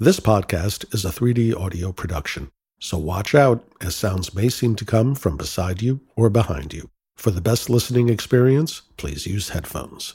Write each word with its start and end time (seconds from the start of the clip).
This 0.00 0.20
podcast 0.20 0.94
is 0.94 1.04
a 1.04 1.08
3D 1.08 1.60
audio 1.60 1.90
production, 1.90 2.52
so 2.78 2.96
watch 2.96 3.34
out 3.34 3.64
as 3.80 3.96
sounds 3.96 4.32
may 4.32 4.48
seem 4.48 4.76
to 4.76 4.84
come 4.84 5.16
from 5.16 5.36
beside 5.36 5.82
you 5.82 5.98
or 6.14 6.30
behind 6.30 6.72
you. 6.72 6.88
For 7.16 7.32
the 7.32 7.40
best 7.40 7.68
listening 7.68 8.08
experience, 8.08 8.82
please 8.96 9.26
use 9.26 9.48
headphones. 9.48 10.14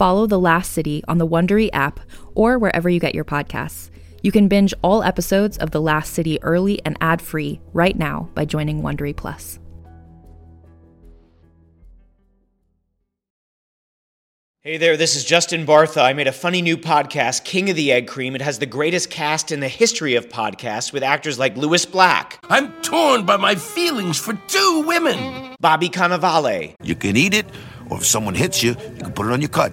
follow 0.00 0.26
The 0.26 0.40
Last 0.40 0.72
City 0.72 1.04
on 1.08 1.18
the 1.18 1.26
Wondery 1.26 1.68
app 1.74 2.00
or 2.34 2.58
wherever 2.58 2.88
you 2.88 2.98
get 2.98 3.14
your 3.14 3.22
podcasts. 3.22 3.90
You 4.22 4.32
can 4.32 4.48
binge 4.48 4.72
all 4.80 5.02
episodes 5.02 5.58
of 5.58 5.72
The 5.72 5.80
Last 5.82 6.14
City 6.14 6.42
early 6.42 6.80
and 6.86 6.96
ad-free 7.02 7.60
right 7.74 7.94
now 7.94 8.30
by 8.32 8.46
joining 8.46 8.80
Wondery 8.80 9.14
Plus. 9.14 9.58
Hey 14.62 14.78
there, 14.78 14.96
this 14.96 15.16
is 15.16 15.24
Justin 15.24 15.66
Bartha. 15.66 16.02
I 16.02 16.14
made 16.14 16.28
a 16.28 16.32
funny 16.32 16.62
new 16.62 16.78
podcast, 16.78 17.44
King 17.44 17.68
of 17.68 17.76
the 17.76 17.92
Egg 17.92 18.06
Cream. 18.06 18.34
It 18.34 18.40
has 18.40 18.58
the 18.58 18.64
greatest 18.64 19.10
cast 19.10 19.52
in 19.52 19.60
the 19.60 19.68
history 19.68 20.14
of 20.14 20.30
podcasts 20.30 20.94
with 20.94 21.02
actors 21.02 21.38
like 21.38 21.58
Lewis 21.58 21.84
Black, 21.84 22.38
I'm 22.48 22.72
torn 22.80 23.26
by 23.26 23.36
my 23.36 23.54
feelings 23.54 24.18
for 24.18 24.32
two 24.48 24.84
women. 24.86 25.56
Bobby 25.60 25.90
Cannavale, 25.90 26.74
You 26.82 26.94
can 26.94 27.18
eat 27.18 27.34
it, 27.34 27.44
or 27.90 27.98
if 27.98 28.06
someone 28.06 28.34
hits 28.34 28.62
you, 28.62 28.70
you 28.70 29.02
can 29.02 29.12
put 29.12 29.26
it 29.26 29.32
on 29.32 29.42
your 29.42 29.50
cut. 29.50 29.72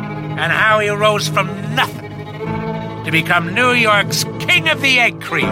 and 0.37 0.51
how 0.51 0.79
he 0.79 0.89
rose 0.89 1.27
from 1.27 1.47
nothing 1.75 2.11
to 3.03 3.11
become 3.11 3.53
New 3.53 3.71
York's 3.71 4.23
King 4.39 4.69
of 4.69 4.81
the 4.81 4.99
Egg 4.99 5.21
Cream. 5.21 5.49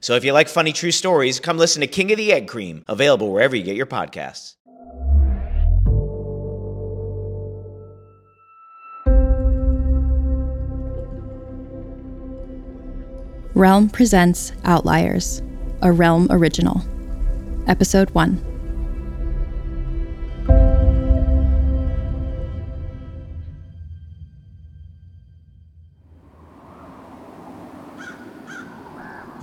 So 0.00 0.14
if 0.14 0.24
you 0.24 0.32
like 0.32 0.48
funny 0.48 0.72
true 0.72 0.92
stories, 0.92 1.40
come 1.40 1.58
listen 1.58 1.80
to 1.80 1.86
King 1.86 2.10
of 2.10 2.16
the 2.16 2.32
Egg 2.32 2.48
Cream, 2.48 2.84
available 2.88 3.30
wherever 3.30 3.54
you 3.54 3.62
get 3.62 3.76
your 3.76 3.86
podcasts. 3.86 4.56
Realm 13.54 13.90
presents 13.90 14.52
Outliers, 14.64 15.42
a 15.82 15.92
Realm 15.92 16.28
original. 16.30 16.82
Episode 17.66 18.08
1. 18.10 18.49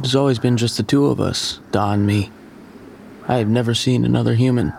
There's 0.08 0.16
always 0.16 0.40
been 0.40 0.56
just 0.56 0.78
the 0.78 0.84
two 0.84 1.08
of 1.08 1.20
us, 1.20 1.60
Da 1.72 1.92
and 1.92 2.08
me. 2.08 2.32
I 3.28 3.40
have 3.40 3.50
never 3.50 3.74
seen 3.74 4.06
another 4.06 4.36
human. 4.36 4.72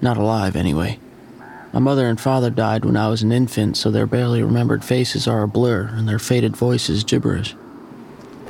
Not 0.00 0.16
alive, 0.16 0.56
anyway. 0.56 0.98
My 1.74 1.78
mother 1.78 2.08
and 2.08 2.18
father 2.18 2.48
died 2.48 2.86
when 2.86 2.96
I 2.96 3.10
was 3.10 3.20
an 3.20 3.32
infant, 3.32 3.76
so 3.76 3.90
their 3.90 4.06
barely 4.06 4.42
remembered 4.42 4.82
faces 4.82 5.28
are 5.28 5.42
a 5.42 5.46
blur 5.46 5.90
and 5.92 6.08
their 6.08 6.18
faded 6.18 6.56
voices 6.56 7.04
gibberish. 7.04 7.54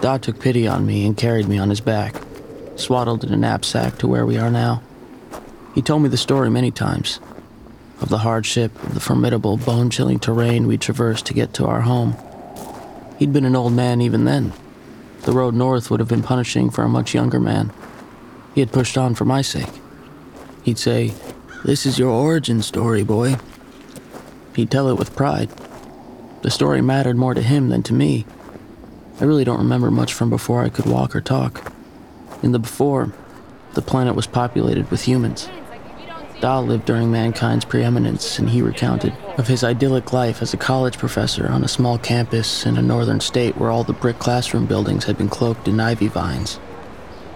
Da 0.00 0.16
took 0.16 0.38
pity 0.38 0.64
on 0.64 0.86
me 0.86 1.04
and 1.06 1.16
carried 1.16 1.48
me 1.48 1.58
on 1.58 1.70
his 1.70 1.80
back, 1.80 2.14
swaddled 2.76 3.24
in 3.24 3.34
a 3.34 3.36
knapsack 3.36 3.98
to 3.98 4.06
where 4.06 4.24
we 4.24 4.38
are 4.38 4.48
now. 4.48 4.80
He 5.74 5.82
told 5.82 6.02
me 6.02 6.08
the 6.08 6.16
story 6.16 6.50
many 6.50 6.70
times 6.70 7.18
of 8.00 8.10
the 8.10 8.18
hardship, 8.18 8.80
of 8.84 8.94
the 8.94 9.00
formidable, 9.00 9.56
bone 9.56 9.90
chilling 9.90 10.20
terrain 10.20 10.68
we 10.68 10.78
traversed 10.78 11.26
to 11.26 11.34
get 11.34 11.52
to 11.54 11.66
our 11.66 11.80
home. 11.80 12.14
He'd 13.18 13.32
been 13.32 13.44
an 13.44 13.56
old 13.56 13.72
man 13.72 14.00
even 14.00 14.24
then. 14.24 14.52
The 15.22 15.32
road 15.32 15.54
north 15.54 15.90
would 15.90 16.00
have 16.00 16.08
been 16.08 16.22
punishing 16.22 16.68
for 16.68 16.82
a 16.82 16.88
much 16.88 17.14
younger 17.14 17.38
man. 17.38 17.72
He 18.54 18.60
had 18.60 18.72
pushed 18.72 18.98
on 18.98 19.14
for 19.14 19.24
my 19.24 19.40
sake. 19.40 19.80
He'd 20.64 20.78
say, 20.78 21.14
This 21.64 21.86
is 21.86 21.98
your 21.98 22.10
origin 22.10 22.60
story, 22.62 23.04
boy. 23.04 23.36
He'd 24.56 24.70
tell 24.70 24.88
it 24.88 24.98
with 24.98 25.16
pride. 25.16 25.50
The 26.42 26.50
story 26.50 26.82
mattered 26.82 27.16
more 27.16 27.34
to 27.34 27.42
him 27.42 27.68
than 27.68 27.84
to 27.84 27.94
me. 27.94 28.26
I 29.20 29.24
really 29.24 29.44
don't 29.44 29.58
remember 29.58 29.90
much 29.90 30.12
from 30.12 30.28
before 30.28 30.64
I 30.64 30.68
could 30.68 30.86
walk 30.86 31.14
or 31.14 31.20
talk. 31.20 31.72
In 32.42 32.50
the 32.50 32.58
before, 32.58 33.12
the 33.74 33.82
planet 33.82 34.16
was 34.16 34.26
populated 34.26 34.90
with 34.90 35.02
humans. 35.02 35.48
Da 36.42 36.58
lived 36.58 36.86
during 36.86 37.12
mankind's 37.12 37.64
preeminence, 37.64 38.40
and 38.40 38.50
he 38.50 38.62
recounted 38.62 39.12
of 39.38 39.46
his 39.46 39.62
idyllic 39.62 40.12
life 40.12 40.42
as 40.42 40.52
a 40.52 40.56
college 40.56 40.98
professor 40.98 41.46
on 41.46 41.62
a 41.62 41.68
small 41.68 41.98
campus 41.98 42.66
in 42.66 42.76
a 42.76 42.82
northern 42.82 43.20
state 43.20 43.56
where 43.56 43.70
all 43.70 43.84
the 43.84 43.92
brick 43.92 44.18
classroom 44.18 44.66
buildings 44.66 45.04
had 45.04 45.16
been 45.16 45.28
cloaked 45.28 45.68
in 45.68 45.78
ivy 45.78 46.08
vines. 46.08 46.58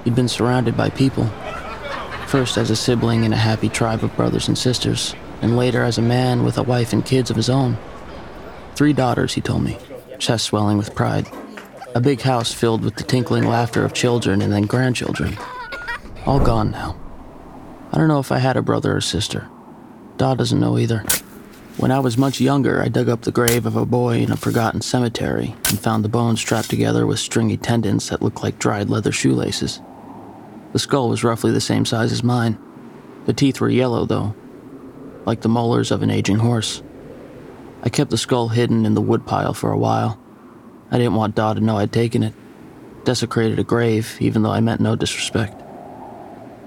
He'd 0.03 0.17
been 0.17 0.27
surrounded 0.27 0.77
by 0.77 0.91
people, 0.91 1.27
first 2.27 2.59
as 2.59 2.69
a 2.69 2.75
sibling 2.75 3.23
in 3.23 3.33
a 3.33 3.37
happy 3.37 3.69
tribe 3.69 4.03
of 4.03 4.17
brothers 4.17 4.49
and 4.49 4.59
sisters, 4.59 5.15
and 5.41 5.57
later 5.57 5.85
as 5.85 5.99
a 5.99 6.03
man 6.03 6.43
with 6.43 6.59
a 6.59 6.65
wife 6.65 6.93
and 6.93 7.07
kids 7.07 7.31
of 7.31 7.37
his 7.37 7.49
own. 7.49 7.79
Three 8.75 8.93
daughters, 8.93 9.35
he 9.35 9.41
told 9.41 9.63
me, 9.63 9.79
chest 10.19 10.47
swelling 10.47 10.79
with 10.79 10.97
pride. 10.97 11.29
A 11.95 12.01
big 12.01 12.23
house 12.23 12.53
filled 12.53 12.83
with 12.83 12.97
the 12.97 13.05
tinkling 13.05 13.45
laughter 13.45 13.85
of 13.85 13.95
children 13.95 14.43
and 14.43 14.53
then 14.53 14.65
grandchildren. 14.65 15.39
All 16.27 16.41
gone 16.41 16.73
now. 16.73 16.97
I 17.93 17.99
don't 17.99 18.09
know 18.09 18.19
if 18.19 18.33
I 18.33 18.39
had 18.39 18.57
a 18.57 18.63
brother 18.63 18.97
or 18.97 19.01
sister. 19.01 19.49
Da 20.17 20.35
doesn't 20.35 20.61
know 20.61 20.79
either. 20.79 21.05
When 21.77 21.91
I 21.91 21.99
was 21.99 22.17
much 22.17 22.41
younger, 22.41 22.83
I 22.83 22.89
dug 22.89 23.09
up 23.09 23.23
the 23.23 23.31
grave 23.31 23.67
of 23.67 23.77
a 23.77 23.85
boy 23.85 24.21
in 24.21 24.33
a 24.33 24.37
forgotten 24.37 24.81
cemetery 24.81 25.55
and 25.69 25.79
found 25.79 26.03
the 26.03 26.09
bones 26.09 26.41
strapped 26.41 26.71
together 26.71 27.07
with 27.07 27.19
stringy 27.19 27.59
tendons 27.59 28.09
that 28.09 28.23
looked 28.23 28.43
like 28.43 28.59
dried 28.59 28.89
leather 28.89 29.13
shoelaces. 29.13 29.81
The 30.73 30.79
skull 30.79 31.11
was 31.11 31.23
roughly 31.23 31.53
the 31.53 31.61
same 31.61 31.85
size 31.85 32.13
as 32.13 32.23
mine. 32.23 32.59
The 33.27 33.35
teeth 33.35 33.61
were 33.61 33.69
yellow, 33.69 34.07
though, 34.07 34.35
like 35.27 35.43
the 35.43 35.51
molars 35.51 35.91
of 35.91 36.03
an 36.03 36.11
aging 36.11 36.39
horse. 36.39 36.83
I 37.83 37.91
kept 37.91 38.11
the 38.11 38.17
skull 38.17 38.49
hidden 38.49 38.87
in 38.87 38.95
the 38.95 39.03
woodpile 39.03 39.53
for 39.53 39.71
a 39.71 39.79
while. 39.79 40.19
I 40.91 40.97
didn't 40.97 41.15
want 41.15 41.35
Da 41.35 41.53
to 41.53 41.61
know 41.61 41.77
I'd 41.77 41.93
taken 41.93 42.23
it. 42.23 42.33
Desecrated 43.05 43.59
a 43.59 43.65
grave, 43.65 44.17
even 44.19 44.43
though 44.43 44.51
I 44.51 44.61
meant 44.61 44.81
no 44.81 44.97
disrespect. 44.97 45.63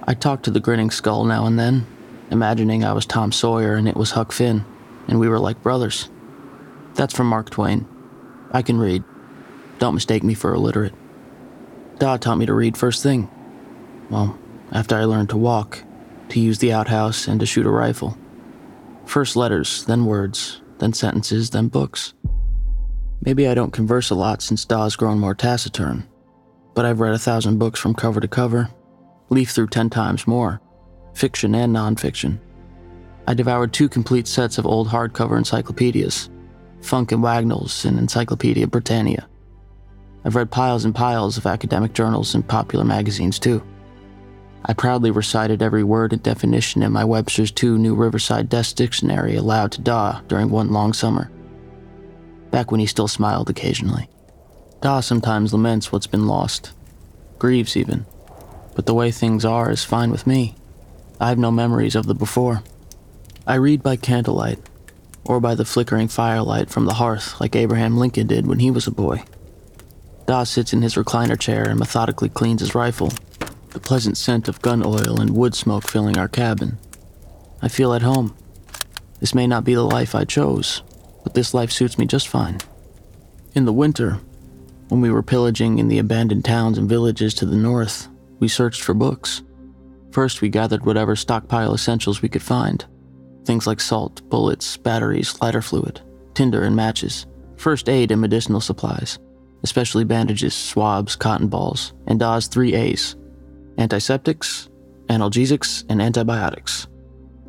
I 0.09 0.15
talked 0.15 0.45
to 0.45 0.51
the 0.51 0.59
grinning 0.59 0.89
skull 0.89 1.23
now 1.23 1.45
and 1.45 1.59
then, 1.59 1.85
imagining 2.31 2.83
I 2.83 2.93
was 2.93 3.05
Tom 3.05 3.31
Sawyer 3.31 3.75
and 3.75 3.87
it 3.87 3.95
was 3.95 4.09
Huck 4.09 4.31
Finn, 4.31 4.65
and 5.07 5.19
we 5.19 5.29
were 5.29 5.37
like 5.37 5.61
brothers. 5.61 6.09
That's 6.95 7.13
from 7.13 7.27
Mark 7.27 7.51
Twain. 7.51 7.87
I 8.51 8.63
can 8.63 8.79
read. 8.79 9.03
Don't 9.77 9.93
mistake 9.93 10.23
me 10.23 10.33
for 10.33 10.51
illiterate. 10.51 10.95
Da 11.99 12.17
taught 12.17 12.39
me 12.39 12.47
to 12.47 12.55
read 12.55 12.75
first 12.75 13.03
thing. 13.03 13.29
Well, 14.09 14.35
after 14.71 14.95
I 14.95 15.03
learned 15.03 15.29
to 15.29 15.37
walk, 15.37 15.83
to 16.29 16.39
use 16.39 16.57
the 16.57 16.73
outhouse, 16.73 17.27
and 17.27 17.39
to 17.39 17.45
shoot 17.45 17.67
a 17.67 17.69
rifle. 17.69 18.17
First 19.05 19.35
letters, 19.35 19.85
then 19.85 20.05
words, 20.05 20.63
then 20.79 20.91
sentences, 20.91 21.51
then 21.51 21.67
books. 21.67 22.15
Maybe 23.23 23.47
I 23.47 23.53
don't 23.53 23.73
converse 23.73 24.09
a 24.09 24.15
lot 24.15 24.41
since 24.41 24.65
Da's 24.65 24.95
grown 24.95 25.19
more 25.19 25.35
taciturn, 25.35 26.09
but 26.73 26.83
I've 26.83 26.99
read 26.99 27.13
a 27.13 27.19
thousand 27.19 27.59
books 27.59 27.79
from 27.79 27.93
cover 27.93 28.19
to 28.19 28.27
cover, 28.27 28.71
leafed 29.29 29.55
through 29.55 29.67
ten 29.67 29.89
times 29.89 30.27
more, 30.27 30.61
fiction 31.13 31.55
and 31.55 31.75
nonfiction. 31.75 32.39
I 33.27 33.33
devoured 33.33 33.73
two 33.73 33.89
complete 33.89 34.27
sets 34.27 34.57
of 34.57 34.65
old 34.65 34.87
hardcover 34.87 35.37
encyclopedias, 35.37 36.29
Funk 36.81 37.11
and 37.11 37.21
Wagnalls 37.21 37.85
and 37.85 37.99
Encyclopedia 37.99 38.67
Britannica. 38.67 39.27
I've 40.25 40.35
read 40.35 40.51
piles 40.51 40.85
and 40.85 40.95
piles 40.95 41.37
of 41.37 41.45
academic 41.45 41.93
journals 41.93 42.35
and 42.35 42.47
popular 42.47 42.85
magazines 42.85 43.39
too. 43.39 43.63
I 44.65 44.73
proudly 44.73 45.11
recited 45.11 45.61
every 45.61 45.83
word 45.83 46.11
and 46.11 46.21
definition 46.21 46.83
in 46.83 46.91
my 46.91 47.05
Webster's 47.05 47.51
2 47.51 47.77
New 47.77 47.95
Riverside 47.95 48.49
Desk 48.49 48.75
Dictionary 48.75 49.35
aloud 49.35 49.71
to 49.73 49.81
Da 49.81 50.21
during 50.27 50.49
one 50.49 50.71
long 50.71 50.91
summer. 50.91 51.31
Back 52.51 52.71
when 52.71 52.79
he 52.79 52.85
still 52.85 53.07
smiled 53.07 53.49
occasionally. 53.49 54.09
Da 54.81 54.99
sometimes 54.99 55.53
laments 55.53 55.91
what's 55.91 56.07
been 56.07 56.27
lost, 56.27 56.73
grieves 57.37 57.77
even, 57.77 58.05
but 58.79 58.85
the 58.85 58.93
way 58.93 59.11
things 59.11 59.43
are 59.43 59.69
is 59.69 59.83
fine 59.83 60.09
with 60.09 60.25
me. 60.25 60.55
I 61.19 61.27
have 61.27 61.37
no 61.37 61.51
memories 61.51 61.95
of 61.95 62.05
the 62.05 62.15
before. 62.15 62.63
I 63.45 63.55
read 63.55 63.83
by 63.83 63.97
candlelight, 63.97 64.57
or 65.25 65.41
by 65.41 65.53
the 65.53 65.65
flickering 65.65 66.07
firelight 66.07 66.69
from 66.69 66.85
the 66.85 66.93
hearth 66.93 67.41
like 67.41 67.57
Abraham 67.57 67.97
Lincoln 67.97 68.27
did 68.27 68.47
when 68.47 68.59
he 68.59 68.71
was 68.71 68.87
a 68.87 68.91
boy. 68.91 69.25
Da 70.27 70.45
sits 70.45 70.71
in 70.71 70.81
his 70.81 70.95
recliner 70.95 71.37
chair 71.37 71.67
and 71.67 71.77
methodically 71.77 72.29
cleans 72.29 72.61
his 72.61 72.73
rifle 72.73 73.11
the 73.71 73.81
pleasant 73.81 74.15
scent 74.15 74.47
of 74.47 74.61
gun 74.61 74.81
oil 74.81 75.19
and 75.19 75.35
wood 75.35 75.55
smoke 75.55 75.85
filling 75.85 76.17
our 76.17 76.29
cabin. 76.29 76.77
I 77.61 77.67
feel 77.67 77.93
at 77.93 78.01
home. 78.01 78.33
This 79.19 79.35
may 79.35 79.45
not 79.45 79.65
be 79.65 79.73
the 79.73 79.83
life 79.83 80.15
I 80.15 80.23
chose, 80.23 80.83
but 81.25 81.33
this 81.33 81.53
life 81.53 81.73
suits 81.73 81.97
me 81.97 82.05
just 82.05 82.29
fine. 82.29 82.59
In 83.53 83.65
the 83.65 83.73
winter, 83.73 84.21
when 84.87 85.01
we 85.01 85.11
were 85.11 85.21
pillaging 85.21 85.79
in 85.79 85.89
the 85.89 85.99
abandoned 85.99 86.45
towns 86.45 86.77
and 86.77 86.87
villages 86.87 87.33
to 87.33 87.45
the 87.45 87.57
north, 87.57 88.07
we 88.39 88.47
searched 88.47 88.81
for 88.81 88.93
books. 88.93 89.43
First, 90.11 90.41
we 90.41 90.49
gathered 90.49 90.85
whatever 90.85 91.15
stockpile 91.15 91.73
essentials 91.73 92.21
we 92.21 92.29
could 92.29 92.41
find 92.41 92.85
things 93.45 93.65
like 93.65 93.79
salt, 93.79 94.21
bullets, 94.29 94.77
batteries, 94.77 95.39
lighter 95.41 95.61
fluid, 95.61 96.01
tinder, 96.35 96.63
and 96.63 96.75
matches, 96.75 97.25
first 97.57 97.89
aid 97.89 98.11
and 98.11 98.21
medicinal 98.21 98.61
supplies, 98.61 99.17
especially 99.63 100.03
bandages, 100.03 100.53
swabs, 100.53 101.15
cotton 101.15 101.47
balls, 101.47 101.93
and 102.05 102.19
Da's 102.19 102.47
three 102.47 102.75
A's 102.75 103.15
antiseptics, 103.79 104.69
analgesics, 105.07 105.85
and 105.89 106.01
antibiotics. 106.01 106.87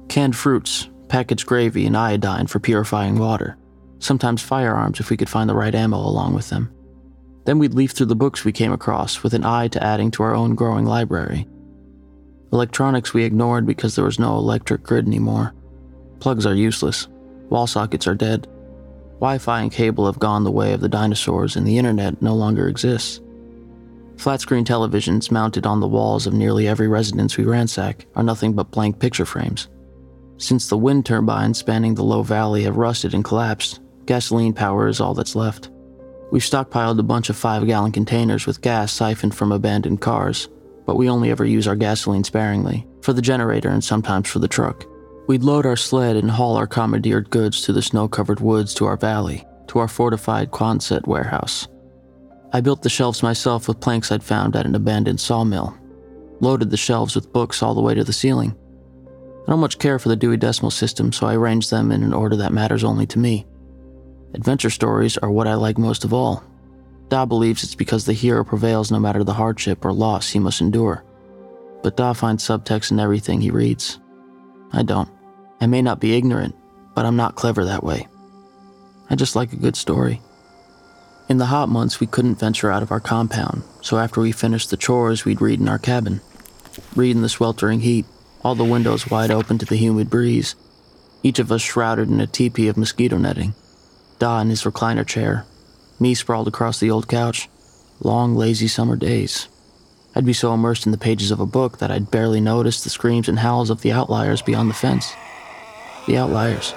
Canned 0.09 0.37
fruits, 0.37 0.89
packaged 1.09 1.45
gravy, 1.45 1.87
and 1.87 1.97
iodine 1.97 2.47
for 2.47 2.61
purifying 2.61 3.19
water. 3.19 3.59
Sometimes 3.99 4.41
firearms 4.41 5.01
if 5.01 5.11
we 5.11 5.17
could 5.17 5.29
find 5.29 5.51
the 5.51 5.55
right 5.55 5.75
ammo 5.75 5.99
along 5.99 6.35
with 6.35 6.49
them. 6.49 6.73
Then 7.51 7.59
we'd 7.59 7.75
leaf 7.75 7.91
through 7.91 8.07
the 8.07 8.15
books 8.15 8.45
we 8.45 8.53
came 8.53 8.71
across 8.71 9.25
with 9.25 9.35
an 9.35 9.45
eye 9.45 9.67
to 9.67 9.83
adding 9.83 10.13
to 10.13 10.23
our 10.23 10.37
own 10.37 10.55
growing 10.55 10.87
library. 10.87 11.49
Electronics 12.53 13.13
we 13.13 13.25
ignored 13.25 13.67
because 13.67 13.97
there 13.97 14.05
was 14.05 14.21
no 14.21 14.37
electric 14.37 14.85
grid 14.85 15.09
anymore. 15.09 15.53
Plugs 16.21 16.47
are 16.47 16.55
useless. 16.55 17.09
Wall 17.49 17.67
sockets 17.67 18.07
are 18.07 18.15
dead. 18.15 18.47
Wi 19.15 19.39
Fi 19.39 19.63
and 19.63 19.73
cable 19.73 20.07
have 20.07 20.21
gone 20.21 20.45
the 20.45 20.53
way 20.53 20.73
of 20.73 20.81
the 20.81 20.89
dinosaurs, 20.89 21.57
and 21.57 21.67
the 21.67 21.77
internet 21.77 22.23
no 22.23 22.37
longer 22.37 22.69
exists. 22.69 23.21
Flat 24.17 24.41
screen 24.41 24.65
televisions 24.65 25.33
mounted 25.33 25.67
on 25.67 25.81
the 25.81 25.89
walls 25.89 26.29
of 26.29 26.33
nearly 26.33 26.69
every 26.69 26.87
residence 26.87 27.37
we 27.37 27.43
ransack 27.43 28.07
are 28.15 28.23
nothing 28.23 28.53
but 28.53 28.71
blank 28.71 29.01
picture 29.01 29.27
frames. 29.27 29.67
Since 30.37 30.69
the 30.69 30.79
wind 30.79 31.05
turbines 31.05 31.59
spanning 31.59 31.97
the 31.97 32.05
low 32.05 32.23
valley 32.23 32.63
have 32.63 32.77
rusted 32.77 33.13
and 33.13 33.25
collapsed, 33.25 33.81
gasoline 34.07 34.53
power 34.53 34.87
is 34.87 35.01
all 35.01 35.15
that's 35.15 35.35
left. 35.35 35.69
We've 36.31 36.43
stockpiled 36.43 36.99
a 36.99 37.03
bunch 37.03 37.29
of 37.29 37.37
five 37.37 37.67
gallon 37.67 37.93
containers 37.93 38.47
with 38.47 38.61
gas 38.61 38.93
siphoned 38.93 39.35
from 39.35 39.51
abandoned 39.51 40.01
cars, 40.01 40.49
but 40.87 40.97
we 40.97 41.09
only 41.09 41.31
ever 41.31 41.45
use 41.45 41.67
our 41.67 41.77
gasoline 41.77 42.25
sparingly, 42.25 42.87
for 43.03 43.13
the 43.13 43.23
generator 43.23 43.69
and 43.69 43.83
sometimes 43.83 44.29
for 44.29 44.39
the 44.39 44.49
truck. 44.49 44.85
We'd 45.27 45.43
load 45.43 45.67
our 45.67 45.77
sled 45.77 46.17
and 46.17 46.31
haul 46.31 46.57
our 46.57 46.67
commandeered 46.67 47.31
goods 47.31 47.65
through 47.65 47.75
the 47.75 47.83
snow 47.83 48.09
covered 48.09 48.41
woods 48.41 48.75
to 48.75 48.87
our 48.87 48.97
valley, 48.97 49.45
to 49.69 49.79
our 49.79 49.89
fortified 49.89 50.51
Quonset 50.51 51.07
warehouse. 51.07 51.69
I 52.53 52.61
built 52.61 52.83
the 52.83 52.89
shelves 52.89 53.23
myself 53.23 53.69
with 53.69 53.81
planks 53.81 54.11
I'd 54.11 54.25
found 54.25 54.57
at 54.57 54.67
an 54.67 54.75
abandoned 54.75 55.21
sawmill. 55.21 55.77
Loaded 56.41 56.71
the 56.71 56.77
shelves 56.77 57.15
with 57.15 57.33
books 57.33 57.63
all 57.63 57.75
the 57.75 57.81
way 57.81 57.95
to 57.95 58.03
the 58.03 58.13
ceiling. 58.13 58.57
I 59.47 59.51
don't 59.51 59.61
much 59.61 59.79
care 59.79 59.99
for 59.99 60.09
the 60.09 60.17
Dewey 60.17 60.37
Decimal 60.37 60.71
System, 60.71 61.13
so 61.13 61.27
I 61.27 61.35
arranged 61.35 61.71
them 61.71 61.93
in 61.93 62.03
an 62.03 62.13
order 62.13 62.37
that 62.37 62.53
matters 62.53 62.83
only 62.83 63.07
to 63.07 63.19
me. 63.19 63.47
Adventure 64.35 64.71
stories 64.71 65.19
are 65.19 65.31
what 65.31 65.49
I 65.49 65.55
like 65.55 65.79
most 65.79 66.05
of 66.05 66.13
all. 66.13 66.45
Da 67.09 67.25
believes 67.25 67.65
it's 67.65 67.75
because 67.75 68.05
the 68.05 68.13
hero 68.13 68.45
prevails 68.45 68.91
no 68.91 69.01
matter 69.01 69.25
the 69.25 69.35
hardship 69.35 69.85
or 69.85 69.93
loss 69.93 70.31
he 70.31 70.39
must 70.39 70.61
endure. 70.61 71.05
But 71.83 71.97
Da 71.97 72.13
finds 72.13 72.47
subtext 72.47 72.93
in 72.93 73.01
everything 73.01 73.41
he 73.41 73.51
reads. 73.51 73.99
I 74.73 74.85
don't. 74.85 75.09
I 75.61 75.67
may 75.67 75.83
not 75.83 76.01
be 76.01 76.17
ignorant, 76.17 76.55
but 76.95 77.05
I'm 77.05 77.17
not 77.17 77.35
clever 77.35 77.65
that 77.65 77.83
way. 77.83 78.07
I 79.09 79.17
just 79.17 79.35
like 79.35 79.53
a 79.53 79.57
good 79.57 79.75
story. 79.75 80.21
In 81.29 81.39
the 81.39 81.47
hot 81.47 81.69
months, 81.69 81.99
we 81.99 82.07
couldn't 82.07 82.39
venture 82.39 82.71
out 82.71 82.83
of 82.83 82.93
our 82.93 83.01
compound, 83.01 83.63
so 83.83 83.99
after 83.99 84.21
we 84.21 84.33
finished 84.33 84.71
the 84.71 84.77
chores, 84.77 85.25
we'd 85.25 85.41
read 85.41 85.61
in 85.61 85.69
our 85.69 85.79
cabin. 85.79 86.21
Read 86.95 87.17
in 87.17 87.23
the 87.23 87.29
sweltering 87.29 87.81
heat, 87.81 88.07
all 88.43 88.55
the 88.55 88.65
windows 88.65 89.11
wide 89.11 89.31
open 89.31 89.59
to 89.59 89.67
the 89.67 89.77
humid 89.77 90.09
breeze, 90.09 90.55
each 91.23 91.39
of 91.39 91.53
us 91.53 91.61
shrouded 91.61 92.09
in 92.09 92.21
a 92.21 92.27
teepee 92.27 92.69
of 92.69 92.77
mosquito 92.77 93.19
netting. 93.19 93.55
Da 94.21 94.39
in 94.41 94.51
his 94.51 94.65
recliner 94.65 95.07
chair, 95.07 95.47
me 95.99 96.15
sprawled 96.15 96.47
across 96.47 96.79
the 96.79 96.91
old 96.91 97.09
couch. 97.09 97.49
Long, 98.01 98.37
lazy 98.37 98.69
summer 98.69 98.95
days. 98.95 99.49
I'd 100.15 100.27
be 100.27 100.35
so 100.35 100.53
immersed 100.53 100.85
in 100.85 100.93
the 100.93 100.99
pages 100.99 101.31
of 101.31 101.41
a 101.41 101.47
book 101.47 101.79
that 101.79 101.91
I'd 101.91 102.11
barely 102.11 102.41
notice 102.41 102.85
the 102.85 102.91
screams 102.91 103.31
and 103.31 103.39
howls 103.39 103.71
of 103.71 103.81
the 103.81 103.93
outliers 103.93 104.43
beyond 104.43 104.69
the 104.69 104.75
fence. 104.75 105.15
The 106.07 106.19
outliers. 106.19 106.75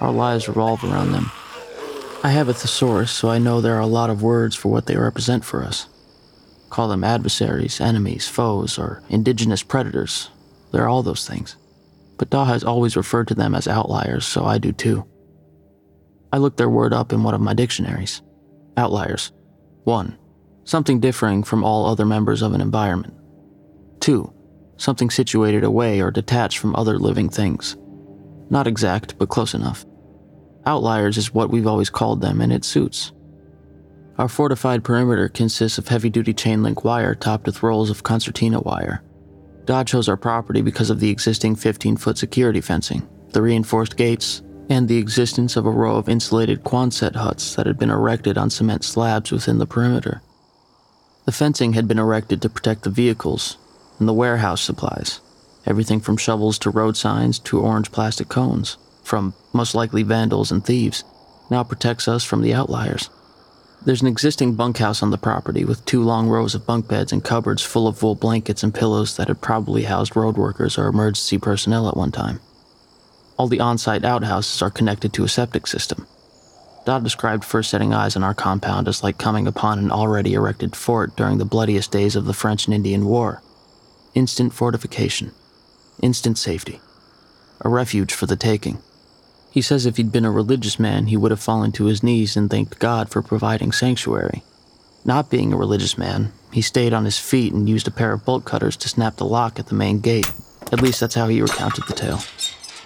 Our 0.00 0.12
lives 0.12 0.46
revolve 0.46 0.84
around 0.84 1.10
them. 1.10 1.32
I 2.22 2.30
have 2.30 2.48
a 2.48 2.54
thesaurus, 2.54 3.10
so 3.10 3.30
I 3.30 3.38
know 3.38 3.60
there 3.60 3.76
are 3.76 3.80
a 3.80 3.86
lot 3.86 4.10
of 4.10 4.22
words 4.22 4.54
for 4.54 4.68
what 4.68 4.86
they 4.86 4.96
represent 4.96 5.44
for 5.44 5.64
us. 5.64 5.88
Call 6.68 6.86
them 6.86 7.02
adversaries, 7.02 7.80
enemies, 7.80 8.28
foes, 8.28 8.78
or 8.78 9.02
indigenous 9.08 9.64
predators. 9.64 10.30
They're 10.70 10.88
all 10.88 11.02
those 11.02 11.26
things. 11.26 11.56
But 12.16 12.30
Da 12.30 12.44
has 12.44 12.62
always 12.62 12.96
referred 12.96 13.26
to 13.28 13.34
them 13.34 13.56
as 13.56 13.66
outliers, 13.66 14.24
so 14.24 14.44
I 14.44 14.58
do 14.58 14.70
too. 14.70 15.04
I 16.32 16.38
looked 16.38 16.56
their 16.56 16.70
word 16.70 16.92
up 16.92 17.12
in 17.12 17.22
one 17.22 17.34
of 17.34 17.40
my 17.40 17.54
dictionaries. 17.54 18.22
Outliers. 18.76 19.32
1. 19.84 20.16
Something 20.64 21.00
differing 21.00 21.42
from 21.42 21.64
all 21.64 21.86
other 21.86 22.06
members 22.06 22.42
of 22.42 22.52
an 22.52 22.60
environment. 22.60 23.14
2. 24.00 24.32
Something 24.76 25.10
situated 25.10 25.64
away 25.64 26.00
or 26.00 26.10
detached 26.10 26.58
from 26.58 26.76
other 26.76 26.98
living 26.98 27.28
things. 27.28 27.76
Not 28.48 28.66
exact, 28.66 29.18
but 29.18 29.28
close 29.28 29.54
enough. 29.54 29.84
Outliers 30.66 31.18
is 31.18 31.34
what 31.34 31.50
we've 31.50 31.66
always 31.66 31.90
called 31.90 32.20
them, 32.20 32.40
and 32.40 32.52
it 32.52 32.64
suits. 32.64 33.12
Our 34.18 34.28
fortified 34.28 34.84
perimeter 34.84 35.28
consists 35.28 35.78
of 35.78 35.88
heavy 35.88 36.10
duty 36.10 36.34
chain 36.34 36.62
link 36.62 36.84
wire 36.84 37.14
topped 37.14 37.46
with 37.46 37.62
rolls 37.62 37.90
of 37.90 38.02
concertina 38.02 38.60
wire. 38.60 39.02
Da 39.64 39.82
chose 39.82 40.08
our 40.08 40.16
property 40.16 40.62
because 40.62 40.90
of 40.90 41.00
the 41.00 41.10
existing 41.10 41.56
15 41.56 41.96
foot 41.96 42.18
security 42.18 42.60
fencing, 42.60 43.08
the 43.30 43.40
reinforced 43.40 43.96
gates, 43.96 44.42
and 44.70 44.86
the 44.86 44.98
existence 44.98 45.56
of 45.56 45.66
a 45.66 45.70
row 45.70 45.96
of 45.96 46.08
insulated 46.08 46.62
Quonset 46.62 47.16
huts 47.16 47.56
that 47.56 47.66
had 47.66 47.76
been 47.76 47.90
erected 47.90 48.38
on 48.38 48.48
cement 48.48 48.84
slabs 48.84 49.32
within 49.32 49.58
the 49.58 49.66
perimeter. 49.66 50.22
The 51.26 51.32
fencing 51.32 51.72
had 51.72 51.88
been 51.88 51.98
erected 51.98 52.40
to 52.42 52.48
protect 52.48 52.84
the 52.84 52.90
vehicles 52.90 53.58
and 53.98 54.08
the 54.08 54.14
warehouse 54.14 54.62
supplies, 54.62 55.20
everything 55.66 56.00
from 56.00 56.16
shovels 56.16 56.56
to 56.60 56.70
road 56.70 56.96
signs 56.96 57.40
to 57.40 57.60
orange 57.60 57.90
plastic 57.90 58.28
cones 58.28 58.78
from 59.02 59.34
most 59.52 59.74
likely 59.74 60.04
vandals 60.04 60.52
and 60.52 60.64
thieves, 60.64 61.02
now 61.50 61.64
protects 61.64 62.06
us 62.06 62.22
from 62.22 62.42
the 62.42 62.54
outliers. 62.54 63.10
There's 63.84 64.02
an 64.02 64.06
existing 64.06 64.54
bunkhouse 64.54 65.02
on 65.02 65.10
the 65.10 65.18
property 65.18 65.64
with 65.64 65.84
two 65.84 66.02
long 66.02 66.28
rows 66.28 66.54
of 66.54 66.66
bunk 66.66 66.86
beds 66.86 67.12
and 67.12 67.24
cupboards 67.24 67.64
full 67.64 67.88
of 67.88 68.00
wool 68.02 68.14
blankets 68.14 68.62
and 68.62 68.72
pillows 68.72 69.16
that 69.16 69.26
had 69.26 69.40
probably 69.40 69.82
housed 69.82 70.14
road 70.14 70.36
workers 70.36 70.78
or 70.78 70.86
emergency 70.86 71.38
personnel 71.38 71.88
at 71.88 71.96
one 71.96 72.12
time. 72.12 72.38
All 73.40 73.48
the 73.48 73.60
on 73.60 73.78
site 73.78 74.04
outhouses 74.04 74.60
are 74.60 74.68
connected 74.68 75.14
to 75.14 75.24
a 75.24 75.28
septic 75.28 75.66
system. 75.66 76.06
Da 76.84 76.98
described 76.98 77.42
first 77.42 77.70
setting 77.70 77.94
eyes 77.94 78.14
on 78.14 78.22
our 78.22 78.34
compound 78.34 78.86
as 78.86 79.02
like 79.02 79.16
coming 79.16 79.46
upon 79.46 79.78
an 79.78 79.90
already 79.90 80.34
erected 80.34 80.76
fort 80.76 81.16
during 81.16 81.38
the 81.38 81.46
bloodiest 81.46 81.90
days 81.90 82.16
of 82.16 82.26
the 82.26 82.34
French 82.34 82.66
and 82.66 82.74
Indian 82.74 83.06
War. 83.06 83.42
Instant 84.14 84.52
fortification, 84.52 85.32
instant 86.02 86.36
safety, 86.36 86.80
a 87.62 87.70
refuge 87.70 88.12
for 88.12 88.26
the 88.26 88.36
taking. 88.36 88.76
He 89.50 89.62
says 89.62 89.86
if 89.86 89.96
he'd 89.96 90.12
been 90.12 90.26
a 90.26 90.30
religious 90.30 90.78
man, 90.78 91.06
he 91.06 91.16
would 91.16 91.30
have 91.30 91.40
fallen 91.40 91.72
to 91.72 91.86
his 91.86 92.02
knees 92.02 92.36
and 92.36 92.50
thanked 92.50 92.78
God 92.78 93.08
for 93.08 93.22
providing 93.22 93.72
sanctuary. 93.72 94.42
Not 95.02 95.30
being 95.30 95.54
a 95.54 95.56
religious 95.56 95.96
man, 95.96 96.30
he 96.52 96.60
stayed 96.60 96.92
on 96.92 97.06
his 97.06 97.18
feet 97.18 97.54
and 97.54 97.70
used 97.70 97.88
a 97.88 97.90
pair 97.90 98.12
of 98.12 98.26
bolt 98.26 98.44
cutters 98.44 98.76
to 98.76 98.90
snap 98.90 99.16
the 99.16 99.24
lock 99.24 99.58
at 99.58 99.68
the 99.68 99.74
main 99.74 100.00
gate. 100.00 100.30
At 100.72 100.82
least 100.82 101.00
that's 101.00 101.14
how 101.14 101.28
he 101.28 101.40
recounted 101.40 101.84
the 101.86 101.94
tale. 101.94 102.20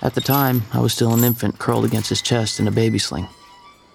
At 0.04 0.14
the 0.14 0.20
time, 0.20 0.64
I 0.70 0.80
was 0.80 0.92
still 0.92 1.14
an 1.14 1.24
infant 1.24 1.58
curled 1.58 1.86
against 1.86 2.10
his 2.10 2.20
chest 2.20 2.60
in 2.60 2.68
a 2.68 2.70
baby 2.70 2.98
sling. 2.98 3.26